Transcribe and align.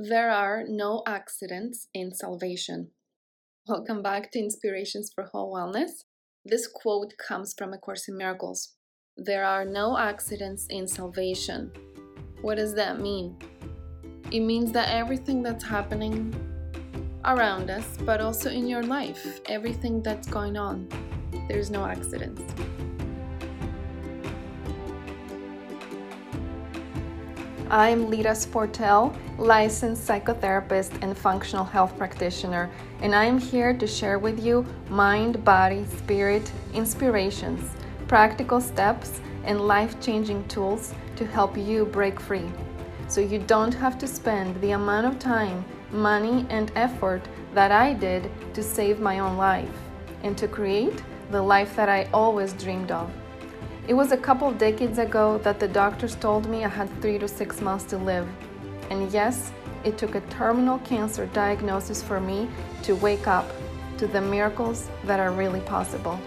There 0.00 0.30
are 0.30 0.62
no 0.64 1.02
accidents 1.08 1.88
in 1.92 2.14
salvation. 2.14 2.92
Welcome 3.66 4.00
back 4.00 4.30
to 4.30 4.38
Inspirations 4.38 5.10
for 5.12 5.24
Whole 5.24 5.52
Wellness. 5.52 6.04
This 6.44 6.68
quote 6.68 7.14
comes 7.18 7.52
from 7.58 7.72
A 7.72 7.78
Course 7.78 8.06
in 8.06 8.16
Miracles. 8.16 8.76
There 9.16 9.44
are 9.44 9.64
no 9.64 9.98
accidents 9.98 10.68
in 10.70 10.86
salvation. 10.86 11.72
What 12.42 12.58
does 12.58 12.74
that 12.74 13.00
mean? 13.00 13.38
It 14.30 14.38
means 14.38 14.70
that 14.70 14.94
everything 14.94 15.42
that's 15.42 15.64
happening 15.64 16.32
around 17.24 17.68
us, 17.68 17.98
but 18.02 18.20
also 18.20 18.50
in 18.50 18.68
your 18.68 18.84
life, 18.84 19.40
everything 19.46 20.00
that's 20.00 20.28
going 20.28 20.56
on, 20.56 20.88
there's 21.48 21.72
no 21.72 21.84
accidents. 21.84 22.40
I'm 27.70 28.08
Lita 28.08 28.30
Sportel, 28.30 29.14
licensed 29.36 30.08
psychotherapist 30.08 31.02
and 31.02 31.14
functional 31.14 31.66
health 31.66 31.98
practitioner, 31.98 32.70
and 33.02 33.14
I 33.14 33.26
am 33.26 33.36
here 33.36 33.74
to 33.74 33.86
share 33.86 34.18
with 34.18 34.42
you 34.42 34.64
mind, 34.88 35.44
body, 35.44 35.84
spirit 35.84 36.50
inspirations, 36.72 37.70
practical 38.06 38.62
steps, 38.62 39.20
and 39.44 39.60
life 39.60 40.00
changing 40.00 40.48
tools 40.48 40.94
to 41.16 41.26
help 41.26 41.58
you 41.58 41.84
break 41.84 42.18
free 42.18 42.50
so 43.06 43.20
you 43.20 43.38
don't 43.38 43.74
have 43.74 43.98
to 43.98 44.06
spend 44.06 44.58
the 44.62 44.70
amount 44.70 45.06
of 45.06 45.18
time, 45.18 45.62
money, 45.90 46.46
and 46.48 46.72
effort 46.74 47.20
that 47.52 47.70
I 47.70 47.92
did 47.92 48.30
to 48.54 48.62
save 48.62 48.98
my 48.98 49.18
own 49.18 49.36
life 49.36 49.68
and 50.22 50.38
to 50.38 50.48
create 50.48 51.02
the 51.30 51.42
life 51.42 51.76
that 51.76 51.90
I 51.90 52.08
always 52.14 52.54
dreamed 52.54 52.90
of. 52.90 53.10
It 53.88 53.94
was 53.94 54.12
a 54.12 54.18
couple 54.18 54.46
of 54.48 54.58
decades 54.58 54.98
ago 54.98 55.38
that 55.38 55.58
the 55.58 55.66
doctors 55.66 56.14
told 56.14 56.46
me 56.46 56.62
I 56.62 56.68
had 56.68 56.90
three 57.00 57.18
to 57.20 57.26
six 57.26 57.62
months 57.62 57.84
to 57.86 57.96
live. 57.96 58.28
And 58.90 59.10
yes, 59.10 59.50
it 59.82 59.96
took 59.96 60.14
a 60.14 60.20
terminal 60.28 60.78
cancer 60.80 61.24
diagnosis 61.32 62.02
for 62.02 62.20
me 62.20 62.50
to 62.82 62.94
wake 62.96 63.26
up 63.26 63.50
to 63.96 64.06
the 64.06 64.20
miracles 64.20 64.90
that 65.04 65.20
are 65.20 65.32
really 65.32 65.60
possible. 65.60 66.20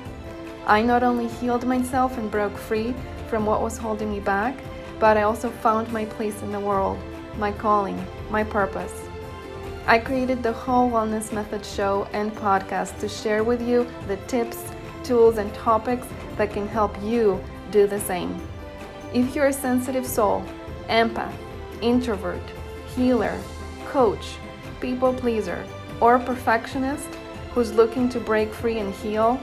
I 0.65 0.81
not 0.81 1.03
only 1.03 1.27
healed 1.27 1.67
myself 1.67 2.17
and 2.17 2.31
broke 2.31 2.57
free 2.57 2.95
from 3.29 3.45
what 3.45 3.61
was 3.61 3.77
holding 3.77 4.09
me 4.09 4.21
back, 4.21 4.55
but 4.99 5.15
I 5.15 5.21
also 5.21 5.51
found 5.51 5.93
my 5.93 6.05
place 6.05 6.41
in 6.41 6.51
the 6.51 6.59
world, 6.59 6.97
my 7.37 7.51
calling, 7.51 8.03
my 8.31 8.43
purpose. 8.43 9.03
I 9.85 9.99
created 9.99 10.41
the 10.41 10.53
Whole 10.53 10.89
Wellness 10.89 11.31
Method 11.31 11.63
show 11.63 12.07
and 12.11 12.31
podcast 12.31 12.99
to 13.01 13.07
share 13.07 13.43
with 13.43 13.61
you 13.61 13.85
the 14.07 14.17
tips, 14.25 14.57
tools, 15.03 15.37
and 15.37 15.53
topics 15.53 16.07
that 16.37 16.53
can 16.53 16.67
help 16.67 16.99
you 17.03 17.39
do 17.71 17.87
the 17.87 17.99
same. 17.99 18.39
If 19.13 19.35
you're 19.35 19.47
a 19.47 19.53
sensitive 19.53 20.05
soul, 20.05 20.43
empath, 20.87 21.33
introvert, 21.81 22.41
healer, 22.95 23.37
coach, 23.87 24.35
people 24.79 25.13
pleaser, 25.13 25.65
or 25.99 26.19
perfectionist 26.19 27.07
who's 27.51 27.73
looking 27.73 28.09
to 28.09 28.19
break 28.19 28.53
free 28.53 28.79
and 28.79 28.93
heal, 28.93 29.39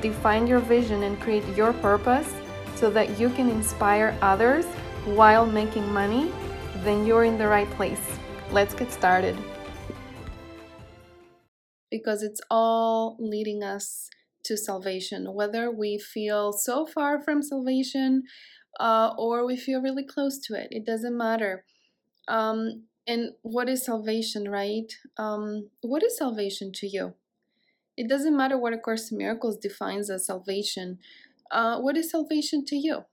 define 0.00 0.46
your 0.46 0.60
vision 0.60 1.02
and 1.04 1.20
create 1.20 1.46
your 1.56 1.72
purpose 1.74 2.32
so 2.74 2.90
that 2.90 3.18
you 3.18 3.28
can 3.30 3.48
inspire 3.48 4.16
others 4.22 4.64
while 5.04 5.46
making 5.46 5.92
money, 5.92 6.32
then 6.82 7.06
you're 7.06 7.24
in 7.24 7.38
the 7.38 7.46
right 7.46 7.70
place. 7.72 8.00
Let's 8.50 8.74
get 8.74 8.90
started. 8.92 9.36
Because 11.90 12.22
it's 12.22 12.40
all 12.50 13.16
leading 13.20 13.62
us 13.62 14.08
to 14.44 14.56
salvation, 14.56 15.34
whether 15.34 15.70
we 15.70 15.98
feel 15.98 16.52
so 16.52 16.86
far 16.86 17.22
from 17.22 17.42
salvation 17.42 18.22
uh, 18.80 19.10
or 19.18 19.46
we 19.46 19.56
feel 19.56 19.80
really 19.80 20.04
close 20.04 20.38
to 20.38 20.54
it. 20.54 20.68
It 20.70 20.86
doesn't 20.86 21.16
matter. 21.16 21.64
Um, 22.28 22.84
and 23.06 23.32
what 23.42 23.68
is 23.68 23.84
salvation, 23.84 24.48
right? 24.48 24.92
Um, 25.18 25.70
what 25.80 26.02
is 26.02 26.16
salvation 26.16 26.72
to 26.74 26.86
you? 26.86 27.14
It 27.96 28.08
doesn't 28.08 28.36
matter 28.36 28.58
what 28.58 28.72
A 28.72 28.78
Course 28.78 29.10
in 29.10 29.18
Miracles 29.18 29.58
defines 29.58 30.08
as 30.08 30.26
salvation. 30.26 30.98
Uh, 31.50 31.78
what 31.80 31.96
is 31.96 32.10
salvation 32.10 32.64
to 32.66 32.76
you? 32.76 33.04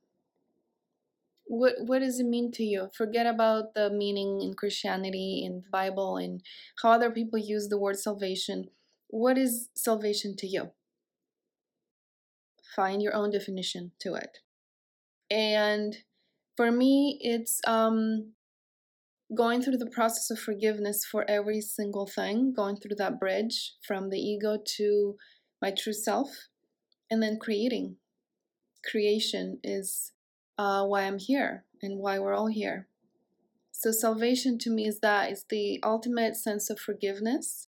What 1.45 1.73
what 1.79 1.99
does 1.99 2.19
it 2.19 2.27
mean 2.27 2.51
to 2.53 2.63
you? 2.63 2.89
Forget 2.95 3.25
about 3.25 3.73
the 3.73 3.89
meaning 3.89 4.41
in 4.41 4.53
Christianity, 4.53 5.41
in 5.43 5.61
the 5.61 5.69
Bible, 5.69 6.17
and 6.17 6.41
how 6.81 6.91
other 6.91 7.09
people 7.09 7.39
use 7.39 7.67
the 7.67 7.77
word 7.79 7.97
salvation. 7.97 8.69
What 9.07 9.37
is 9.37 9.69
salvation 9.75 10.35
to 10.37 10.47
you? 10.47 10.71
Find 12.75 13.01
your 13.01 13.15
own 13.15 13.31
definition 13.31 13.91
to 13.99 14.15
it. 14.15 14.39
And 15.31 15.97
for 16.55 16.71
me, 16.71 17.17
it's 17.21 17.61
um, 17.67 18.33
going 19.35 19.61
through 19.61 19.77
the 19.77 19.89
process 19.89 20.29
of 20.31 20.39
forgiveness 20.39 21.05
for 21.05 21.29
every 21.29 21.61
single 21.61 22.07
thing, 22.07 22.53
going 22.55 22.77
through 22.77 22.95
that 22.97 23.19
bridge 23.19 23.75
from 23.85 24.09
the 24.09 24.19
ego 24.19 24.57
to 24.77 25.15
my 25.61 25.71
true 25.71 25.93
self, 25.93 26.29
and 27.09 27.21
then 27.21 27.37
creating. 27.39 27.97
Creation 28.89 29.59
is 29.63 30.13
uh, 30.57 30.83
why 30.85 31.03
I'm 31.03 31.19
here 31.19 31.65
and 31.81 31.99
why 31.99 32.19
we're 32.19 32.33
all 32.33 32.47
here. 32.47 32.87
So, 33.71 33.91
salvation 33.91 34.57
to 34.59 34.69
me 34.69 34.85
is 34.87 34.99
that 34.99 35.29
it's 35.31 35.45
the 35.49 35.79
ultimate 35.83 36.35
sense 36.35 36.69
of 36.69 36.79
forgiveness 36.79 37.67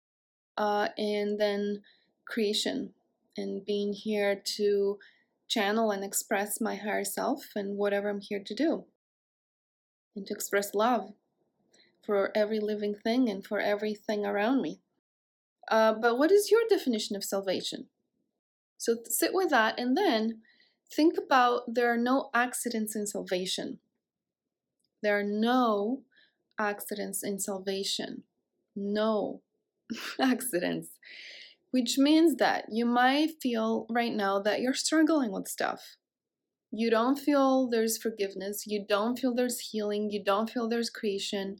uh, 0.56 0.88
and 0.98 1.38
then 1.38 1.82
creation 2.26 2.94
and 3.36 3.64
being 3.64 3.92
here 3.92 4.40
to 4.56 4.98
channel 5.48 5.90
and 5.90 6.04
express 6.04 6.60
my 6.60 6.76
higher 6.76 7.04
self 7.04 7.50
and 7.54 7.76
whatever 7.76 8.08
I'm 8.08 8.20
here 8.20 8.42
to 8.44 8.54
do. 8.54 8.84
And 10.16 10.26
to 10.26 10.34
express 10.34 10.74
love 10.74 11.12
for 12.04 12.30
every 12.34 12.60
living 12.60 12.94
thing 12.94 13.28
and 13.28 13.46
for 13.46 13.60
everything 13.60 14.24
around 14.24 14.62
me. 14.62 14.80
Uh, 15.70 15.94
but 15.94 16.18
what 16.18 16.32
is 16.32 16.50
your 16.50 16.62
definition 16.68 17.14
of 17.16 17.24
salvation? 17.24 17.86
So 18.76 18.96
sit 19.04 19.32
with 19.34 19.50
that 19.50 19.78
and 19.78 19.96
then 19.96 20.40
think 20.92 21.14
about 21.18 21.74
there 21.74 21.92
are 21.92 21.98
no 21.98 22.30
accidents 22.34 22.96
in 22.96 23.06
salvation. 23.06 23.78
There 25.02 25.18
are 25.18 25.24
no 25.24 26.02
accidents 26.58 27.22
in 27.22 27.38
salvation. 27.38 28.24
No 28.74 29.42
accidents 30.20 30.88
which 31.70 31.98
means 31.98 32.36
that 32.36 32.66
you 32.70 32.84
might 32.84 33.30
feel 33.40 33.86
right 33.90 34.12
now 34.12 34.40
that 34.40 34.60
you're 34.60 34.74
struggling 34.74 35.32
with 35.32 35.48
stuff. 35.48 35.96
You 36.72 36.90
don't 36.90 37.18
feel 37.18 37.68
there's 37.68 37.98
forgiveness, 37.98 38.64
you 38.66 38.84
don't 38.88 39.18
feel 39.18 39.34
there's 39.34 39.70
healing, 39.70 40.10
you 40.10 40.22
don't 40.22 40.50
feel 40.50 40.68
there's 40.68 40.90
creation, 40.90 41.56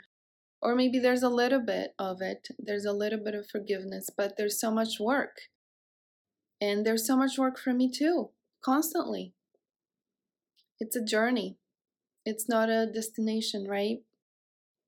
or 0.62 0.75
maybe 0.75 0.99
there's 0.99 1.22
a 1.22 1.28
little 1.28 1.60
bit 1.65 1.93
of 1.99 2.20
it, 2.20 2.49
there's 2.59 2.84
a 2.84 2.93
little 2.93 3.19
bit 3.22 3.34
of 3.34 3.49
forgiveness, 3.49 4.09
but 4.16 4.34
there's 4.37 4.60
so 4.60 4.70
much 4.70 5.00
work. 5.00 5.37
And 6.60 6.84
there's 6.84 7.06
so 7.06 7.16
much 7.16 7.38
work 7.38 7.59
for 7.59 7.72
me 7.72 7.91
too, 7.91 8.31
constantly. 8.62 9.34
It's 10.78 10.97
a 10.97 11.04
journey, 11.04 11.56
it's 12.25 12.49
not 12.49 12.69
a 12.69 12.87
destination, 12.87 13.66
right? 13.69 13.99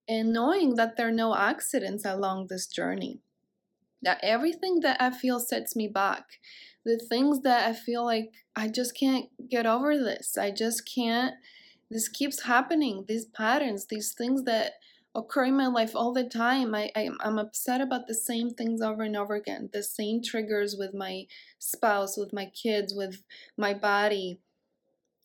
And 0.09 0.33
knowing 0.33 0.75
that 0.77 0.97
there 0.97 1.09
are 1.09 1.13
no 1.13 1.35
accidents 1.35 2.05
along 2.05 2.47
this 2.49 2.67
journey 2.67 3.21
that 4.03 4.21
everything 4.23 4.81
that 4.81 5.01
I 5.01 5.11
feel 5.11 5.41
sets 5.41 5.77
me 5.77 5.89
back. 5.89 6.25
The 6.85 6.99
things 6.99 7.41
that 7.43 7.69
I 7.69 7.73
feel 7.73 8.05
like 8.05 8.33
I 8.57 8.69
just 8.69 8.97
can't 8.97 9.27
get 9.49 9.67
over 9.67 9.97
this. 9.97 10.37
I 10.37 10.51
just 10.51 10.89
can't. 10.93 11.35
This 11.91 12.09
keeps 12.09 12.43
happening. 12.43 13.05
These 13.07 13.27
patterns, 13.27 13.87
these 13.87 14.13
things 14.13 14.45
that 14.45 14.73
occur 15.15 15.45
in 15.45 15.57
my 15.57 15.67
life 15.67 15.95
all 15.95 16.13
the 16.13 16.25
time. 16.25 16.75
I, 16.75 16.91
I 16.97 17.11
I'm 17.21 17.39
upset 17.39 17.81
about 17.81 18.07
the 18.07 18.15
same 18.15 18.51
things 18.51 18.81
over 18.81 19.03
and 19.03 19.17
over 19.17 19.35
again. 19.35 19.71
The 19.73 19.83
same 19.83 20.23
triggers 20.23 20.77
with 20.79 20.95
my 20.95 21.25
spouse, 21.59 22.17
with 22.17 22.33
my 22.33 22.47
kids, 22.47 22.95
with 22.95 23.23
my 23.57 23.75
body. 23.75 24.41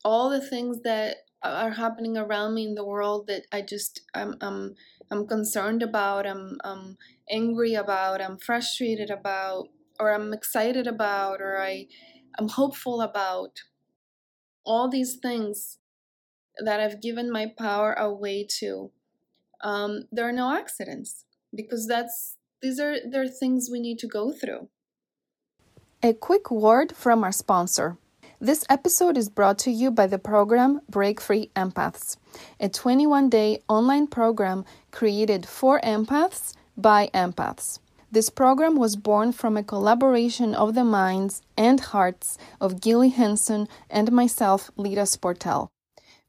All 0.03 0.29
the 0.29 0.45
things 0.45 0.81
that 0.83 1.17
are 1.44 1.72
happening 1.72 2.18
around 2.18 2.56
me 2.56 2.66
in 2.66 2.75
the 2.75 2.86
world 2.86 3.28
that 3.28 3.46
I 3.52 3.62
just 3.62 4.02
I'm 4.14 4.36
I'm 4.42 4.75
I'm 5.12 5.28
concerned 5.28 5.84
about, 5.84 6.25
I'm 6.25 6.58
I'm 6.64 6.98
angry 7.30 7.74
about, 7.74 8.22
I'm 8.22 8.38
frustrated 8.38 9.10
about, 9.10 9.69
or 10.00 10.13
I'm 10.13 10.34
excited 10.34 10.88
about, 10.88 11.42
or 11.42 11.60
I 11.60 11.88
I'm 12.38 12.50
hopeful 12.50 13.01
about. 13.01 13.62
All 14.66 14.89
these 14.89 15.16
things 15.16 15.80
that 16.60 16.81
I've 16.81 17.01
given 17.01 17.31
my 17.31 17.54
power 17.57 17.94
away 17.94 18.45
to. 18.60 18.92
Um, 19.63 20.04
there 20.12 20.28
are 20.28 20.33
no 20.33 20.54
accidents 20.54 21.24
because 21.56 21.88
that's 21.88 22.36
these 22.62 22.80
are 22.80 22.98
there 23.10 23.24
are 23.24 23.28
things 23.28 23.69
we 23.72 23.80
need 23.80 24.00
to 24.00 24.07
go 24.07 24.31
through. 24.31 24.69
A 26.04 26.13
quick 26.13 26.51
word 26.51 26.95
from 26.95 27.24
our 27.24 27.31
sponsor. 27.31 27.98
This 28.39 28.63
episode 28.69 29.18
is 29.18 29.30
brought 29.30 29.57
to 29.60 29.72
you 29.72 29.89
by 29.89 30.06
the 30.06 30.19
program 30.19 30.81
Break 30.88 31.19
Free 31.19 31.50
Empaths, 31.56 32.18
a 32.60 32.69
21 32.69 33.31
day 33.31 33.63
online 33.68 34.06
program 34.06 34.63
created 34.92 35.48
for 35.48 35.81
empaths 35.81 36.54
by 36.78 37.10
empaths. 37.16 37.80
This 38.12 38.30
program 38.30 38.75
was 38.75 38.95
born 38.95 39.31
from 39.31 39.57
a 39.57 39.63
collaboration 39.63 40.54
of 40.54 40.75
the 40.75 40.84
minds 40.84 41.42
and 41.57 41.80
hearts 41.80 42.38
of 42.62 42.80
Gilly 42.80 43.10
Henson 43.10 43.68
and 43.89 44.12
myself, 44.12 44.69
Lita 44.78 45.07
Sportel. 45.07 45.69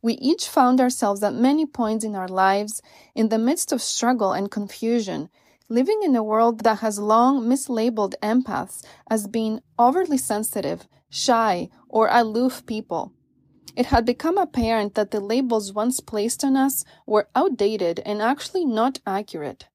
We 0.00 0.14
each 0.14 0.48
found 0.48 0.80
ourselves 0.80 1.22
at 1.22 1.34
many 1.34 1.66
points 1.66 2.06
in 2.06 2.14
our 2.16 2.28
lives 2.28 2.80
in 3.14 3.28
the 3.28 3.38
midst 3.38 3.70
of 3.70 3.82
struggle 3.82 4.32
and 4.32 4.50
confusion, 4.50 5.28
living 5.68 6.00
in 6.02 6.16
a 6.16 6.22
world 6.22 6.64
that 6.64 6.78
has 6.78 6.98
long 6.98 7.44
mislabeled 7.44 8.14
empaths 8.22 8.82
as 9.10 9.28
being 9.28 9.60
overly 9.78 10.16
sensitive, 10.16 10.88
shy, 11.10 11.68
or 11.88 12.08
aloof 12.10 12.64
people. 12.66 13.12
It 13.76 13.86
had 13.86 14.04
become 14.04 14.38
apparent 14.38 14.94
that 14.94 15.10
the 15.10 15.20
labels 15.20 15.72
once 15.72 16.00
placed 16.00 16.42
on 16.44 16.56
us 16.56 16.84
were 17.06 17.28
outdated 17.36 18.00
and 18.04 18.20
actually 18.20 18.64
not 18.64 18.98
accurate. 19.06 19.68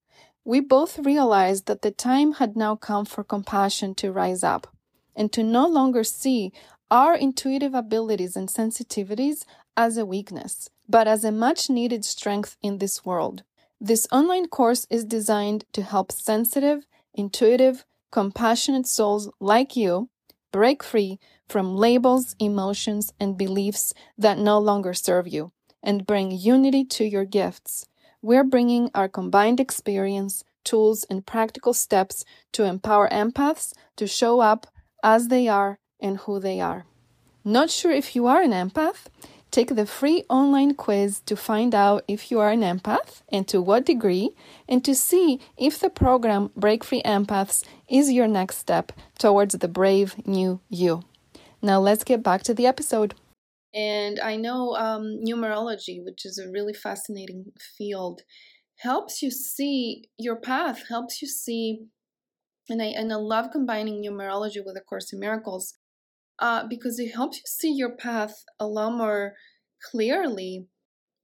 We 0.44 0.60
both 0.60 1.00
realized 1.00 1.68
that 1.68 1.84
the 1.84 1.92
time 1.92 2.34
had 2.34 2.58
now 2.58 2.76
come 2.76 3.06
for 3.06 3.24
compassion 3.24 3.96
to 3.96 4.12
rise 4.12 4.44
up 4.44 4.68
and 5.16 5.32
to 5.32 5.42
no 5.42 5.68
longer 5.68 6.04
see 6.04 6.52
our 6.92 7.16
intuitive 7.16 7.74
abilities 7.74 8.36
and 8.36 8.50
sensitivities 8.50 9.46
as 9.78 9.98
a 9.98 10.06
weakness, 10.06 10.70
but 10.88 11.08
as 11.08 11.24
a 11.24 11.32
much 11.32 11.70
needed 11.70 12.04
strength 12.04 12.58
in 12.62 12.80
this 12.80 13.06
world. 13.06 13.44
This 13.80 14.08
online 14.12 14.48
course 14.48 14.86
is 14.90 15.06
designed 15.06 15.66
to 15.74 15.82
help 15.82 16.12
sensitive, 16.12 16.86
intuitive, 17.14 17.86
compassionate 18.12 18.86
souls 18.86 19.30
like 19.40 19.76
you 19.76 20.10
break 20.54 20.84
free 20.84 21.20
from 21.48 21.76
labels, 21.76 22.36
emotions, 22.40 23.14
and 23.20 23.38
beliefs 23.38 23.94
that 24.18 24.38
no 24.38 24.60
longer 24.60 24.94
serve 24.94 25.28
you 25.28 25.52
and 25.84 26.08
bring 26.08 26.32
unity 26.32 26.84
to 26.86 27.04
your 27.04 27.26
gifts. 27.26 27.88
We're 28.22 28.46
bringing 28.46 28.90
our 28.96 29.10
combined 29.10 29.60
experience, 29.60 30.44
tools, 30.64 31.06
and 31.10 31.26
practical 31.26 31.74
steps 31.74 32.24
to 32.54 32.64
empower 32.64 33.10
empaths 33.10 33.74
to 33.98 34.08
show 34.08 34.40
up 34.40 34.68
as 35.04 35.28
they 35.28 35.48
are 35.48 35.80
and 36.00 36.18
who 36.20 36.40
they 36.40 36.62
are. 36.62 36.86
Not 37.44 37.70
sure 37.70 37.92
if 37.92 38.16
you 38.16 38.26
are 38.28 38.42
an 38.42 38.52
empath? 38.52 39.08
Take 39.52 39.76
the 39.76 39.86
free 39.86 40.24
online 40.30 40.74
quiz 40.74 41.20
to 41.28 41.36
find 41.36 41.76
out 41.76 42.04
if 42.08 42.32
you 42.32 42.40
are 42.40 42.50
an 42.50 42.62
empath 42.62 43.22
and 43.30 43.48
to 43.50 43.62
what 43.62 43.86
degree, 43.86 44.32
and 44.68 44.84
to 44.84 44.96
see 44.96 45.40
if 45.58 45.78
the 45.78 45.92
program 45.92 46.50
Break 46.56 46.84
Free 46.84 47.04
Empaths 47.04 47.64
is 47.88 48.12
your 48.12 48.28
next 48.28 48.58
step 48.58 48.92
towards 49.20 49.54
the 49.54 49.68
brave 49.68 50.16
new 50.26 50.60
you. 50.70 51.04
Now, 51.64 51.80
let's 51.80 52.04
get 52.04 52.22
back 52.22 52.44
to 52.44 52.54
the 52.54 52.68
episode. 52.68 53.16
And 53.74 54.20
I 54.20 54.36
know 54.36 54.76
um, 54.76 55.22
numerology, 55.26 56.04
which 56.04 56.26
is 56.26 56.38
a 56.38 56.52
really 56.52 56.74
fascinating 56.74 57.46
field, 57.78 58.22
helps 58.80 59.22
you 59.22 59.32
see 59.32 60.10
your 60.20 60.36
path, 60.36 60.84
helps 60.90 61.22
you 61.22 61.28
see. 61.28 61.86
And 62.68 62.82
I, 62.82 62.88
and 62.88 63.12
I 63.14 63.16
love 63.16 63.48
combining 63.52 64.04
numerology 64.04 64.62
with 64.64 64.76
A 64.78 64.82
Course 64.82 65.14
in 65.14 65.20
Miracles 65.20 65.76
uh, 66.38 66.68
because 66.68 67.00
it 67.00 67.16
helps 67.16 67.38
you 67.38 67.44
see 67.46 67.72
your 67.74 67.96
path 67.96 68.44
a 68.60 68.68
lot 68.68 68.92
more 68.92 69.34
clearly 69.90 70.68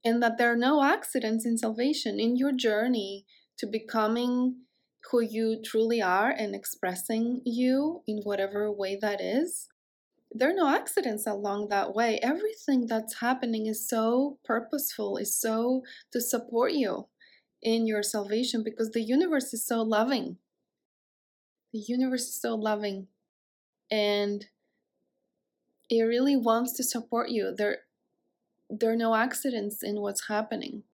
and 0.02 0.22
that 0.22 0.38
there 0.38 0.50
are 0.50 0.56
no 0.56 0.82
accidents 0.82 1.44
in 1.44 1.58
salvation 1.58 2.18
in 2.18 2.36
your 2.36 2.52
journey 2.52 3.26
to 3.58 3.66
becoming 3.66 4.56
who 5.10 5.20
you 5.20 5.60
truly 5.62 6.00
are 6.00 6.30
and 6.30 6.54
expressing 6.54 7.42
you 7.44 8.00
in 8.06 8.22
whatever 8.24 8.72
way 8.72 8.98
that 9.00 9.20
is. 9.20 9.68
There 10.32 10.50
are 10.50 10.54
no 10.54 10.68
accidents 10.68 11.26
along 11.26 11.68
that 11.68 11.94
way. 11.94 12.20
Everything 12.22 12.86
that's 12.86 13.20
happening 13.20 13.66
is 13.66 13.88
so 13.88 14.38
purposeful, 14.44 15.16
is 15.16 15.34
so 15.34 15.82
to 16.12 16.20
support 16.20 16.72
you 16.72 17.08
in 17.62 17.86
your 17.86 18.02
salvation 18.02 18.62
because 18.62 18.90
the 18.90 19.02
universe 19.02 19.52
is 19.52 19.66
so 19.66 19.82
loving. 19.82 20.38
The 21.72 21.80
universe 21.80 22.28
is 22.28 22.40
so 22.40 22.54
loving. 22.54 23.08
And 23.90 24.46
it 25.88 26.02
really 26.02 26.36
wants 26.36 26.72
to 26.74 26.84
support 26.84 27.30
you. 27.30 27.52
There, 27.56 27.78
there 28.68 28.92
are 28.92 28.96
no 28.96 29.16
accidents 29.16 29.82
in 29.82 30.00
what's 30.00 30.28
happening. 30.28 30.84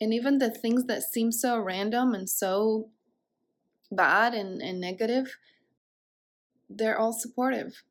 And 0.00 0.12
even 0.12 0.38
the 0.38 0.50
things 0.50 0.84
that 0.84 1.02
seem 1.02 1.32
so 1.32 1.58
random 1.58 2.12
and 2.12 2.28
so 2.28 2.90
bad 3.90 4.34
and, 4.34 4.60
and 4.60 4.80
negative, 4.80 5.38
they're 6.68 6.98
all 6.98 7.12
supportive. 7.12 7.82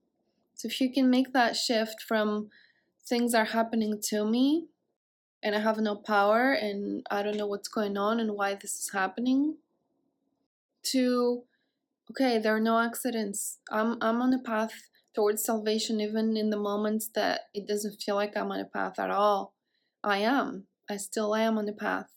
So 0.62 0.68
if 0.68 0.80
you 0.80 0.94
can 0.94 1.10
make 1.10 1.34
that 1.34 1.56
shift 1.56 2.04
from 2.08 2.52
things 3.04 3.34
are 3.34 3.46
happening 3.46 4.00
to 4.10 4.24
me 4.24 4.68
and 5.42 5.56
I 5.56 5.60
have 5.60 5.80
no 5.80 5.96
power 5.96 6.52
and 6.52 7.04
I 7.10 7.24
don't 7.24 7.36
know 7.36 7.48
what's 7.48 7.68
going 7.68 7.98
on 7.98 8.20
and 8.20 8.36
why 8.36 8.54
this 8.54 8.76
is 8.78 8.92
happening 8.94 9.56
to 10.84 11.42
okay, 12.12 12.38
there 12.38 12.56
are 12.56 12.60
no 12.60 12.78
accidents. 12.78 13.58
I'm 13.72 13.98
I'm 14.02 14.22
on 14.22 14.36
a 14.36 14.38
path 14.38 14.74
towards 15.16 15.44
salvation, 15.44 16.00
even 16.00 16.38
in 16.38 16.52
the 16.52 16.58
moments 16.58 17.10
that 17.16 17.50
it 17.56 17.68
doesn't 17.68 18.00
feel 18.00 18.14
like 18.14 18.38
I'm 18.38 18.52
on 18.52 18.60
a 18.60 18.66
path 18.66 19.00
at 19.00 19.10
all. 19.10 19.56
I 20.04 20.20
am. 20.20 20.68
I 20.88 20.98
still 20.98 21.34
am 21.34 21.58
on 21.58 21.66
the 21.66 21.74
path. 21.74 22.12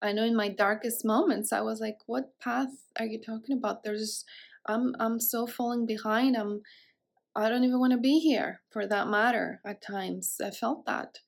I 0.00 0.12
know 0.12 0.22
in 0.24 0.36
my 0.36 0.48
darkest 0.48 1.04
moments, 1.04 1.52
I 1.52 1.60
was 1.62 1.80
like, 1.80 1.98
"What 2.06 2.38
path 2.38 2.86
are 3.00 3.06
you 3.06 3.20
talking 3.20 3.56
about?" 3.56 3.82
There's, 3.82 4.24
I'm, 4.66 4.94
I'm 5.00 5.18
so 5.18 5.48
falling 5.48 5.86
behind. 5.86 6.36
I'm, 6.36 6.62
I 7.34 7.48
don't 7.48 7.64
even 7.64 7.78
want 7.78 7.92
to 7.92 7.98
be 7.98 8.18
here. 8.18 8.60
For 8.70 8.86
that 8.86 9.08
matter, 9.08 9.60
at 9.64 9.82
times 9.82 10.36
I 10.44 10.50
felt 10.50 10.84
that. 10.86 11.18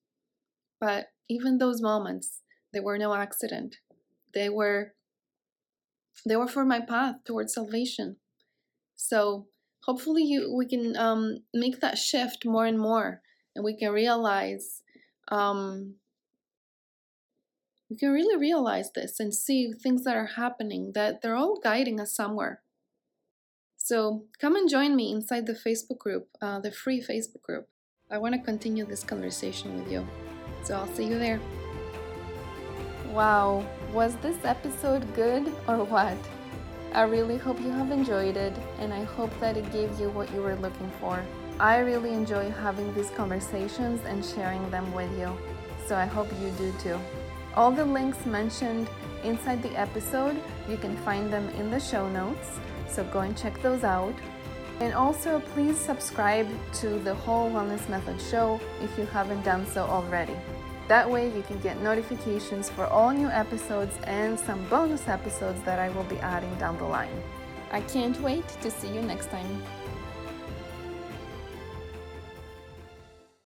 But 0.81 1.08
even 1.28 1.58
those 1.58 1.81
moments, 1.81 2.40
they 2.72 2.81
were 2.81 2.99
no 2.99 3.14
accident. 3.14 3.76
They 4.34 4.49
were, 4.49 4.94
they 6.26 6.37
were 6.37 6.49
for 6.49 6.64
my 6.64 6.81
path 6.81 7.16
towards 7.25 7.54
salvation. 7.54 8.16
So 8.96 9.46
hopefully 9.84 10.22
you 10.22 10.52
we 10.54 10.66
can 10.66 10.96
um, 10.96 11.38
make 11.52 11.81
that 11.81 11.99
shift 11.99 12.44
more 12.44 12.66
and 12.66 12.78
more 12.78 13.20
and 13.54 13.64
we 13.64 13.76
can 13.76 13.93
realize 13.93 14.82
um, 15.28 15.96
we 17.90 17.96
can 17.96 18.10
really 18.10 18.37
realize 18.37 18.90
this 18.94 19.20
and 19.20 19.34
see 19.34 19.72
things 19.72 20.04
that 20.04 20.16
are 20.16 20.31
happening 20.37 20.93
that 20.94 21.20
they're 21.20 21.37
all 21.37 21.60
guiding 21.62 22.00
us 22.00 22.14
somewhere 22.14 22.62
so 23.84 24.25
come 24.38 24.55
and 24.56 24.69
join 24.69 24.94
me 24.94 25.11
inside 25.11 25.46
the 25.46 25.58
facebook 25.67 25.99
group 25.99 26.29
uh, 26.40 26.61
the 26.61 26.70
free 26.70 27.00
facebook 27.00 27.43
group. 27.43 27.67
I 28.11 28.19
want 28.19 28.34
to 28.34 28.40
continue 28.40 28.84
this 28.84 29.02
conversation 29.02 29.76
with 29.76 29.90
you. 29.90 30.06
So 30.64 30.75
i'll 30.76 30.94
see 30.94 31.05
you 31.05 31.19
there. 31.19 31.40
Wow. 33.11 33.67
Was 33.93 34.14
this 34.17 34.38
episode 34.44 35.02
good 35.14 35.46
or 35.69 35.84
what? 35.84 36.17
I 36.94 37.02
really 37.02 37.38
hope 37.38 37.61
you 37.61 37.70
have 37.70 37.90
enjoyed 37.90 38.37
it 38.37 38.55
and 38.79 38.93
I 38.93 39.05
hope 39.05 39.32
that 39.40 39.56
it 39.56 39.73
gave 39.73 39.99
you 39.99 40.11
what 40.11 40.32
you 40.32 40.43
were 40.43 40.56
looking 40.56 40.90
for. 41.00 41.23
I 41.58 41.78
really 41.78 42.12
enjoy 42.12 42.50
having 42.50 42.94
these 42.94 43.11
conversations 43.11 44.00
and 44.06 44.25
sharing 44.25 44.70
them 44.70 44.93
with 44.93 45.11
you, 45.19 45.31
so 45.87 45.96
I 45.96 46.06
hope 46.06 46.28
you 46.40 46.50
do 46.58 46.73
too. 46.78 46.99
All 47.55 47.70
the 47.70 47.85
links 47.85 48.25
mentioned 48.26 48.88
inside 49.23 49.62
the 49.62 49.78
episode, 49.78 50.37
you 50.69 50.76
can 50.76 50.96
find 50.99 51.32
them 51.32 51.49
in 51.50 51.70
the 51.70 51.78
show 51.78 52.08
notes, 52.08 52.59
so 52.92 53.04
go 53.04 53.20
and 53.20 53.37
check 53.37 53.61
those 53.62 53.84
out. 53.84 54.14
And 54.80 54.94
also, 54.94 55.40
please 55.54 55.78
subscribe 55.78 56.49
to 56.80 56.99
the 57.00 57.14
Whole 57.14 57.50
Wellness 57.50 57.88
Method 57.88 58.20
show 58.20 58.61
if 58.82 58.99
you 58.99 59.06
haven't 59.06 59.42
done 59.42 59.66
so 59.66 59.84
already. 59.84 60.37
That 60.88 61.08
way, 61.08 61.30
you 61.34 61.42
can 61.42 61.58
get 61.61 61.80
notifications 61.80 62.68
for 62.68 62.87
all 62.87 63.11
new 63.11 63.28
episodes 63.28 63.96
and 64.04 64.38
some 64.38 64.64
bonus 64.68 65.08
episodes 65.08 65.62
that 65.62 65.78
I 65.78 65.88
will 65.90 66.04
be 66.04 66.18
adding 66.18 66.54
down 66.56 66.76
the 66.78 66.84
line. 66.84 67.22
I 67.70 67.80
can't 67.82 68.20
wait 68.20 68.46
to 68.61 68.70
see 68.70 68.88
you 68.88 69.00
next 69.02 69.30
time. 69.30 69.62